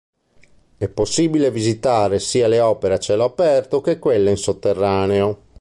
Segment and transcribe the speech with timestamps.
[0.77, 5.41] È possibile visitare sia le opere a cielo aperto che quelle in sotterraneo.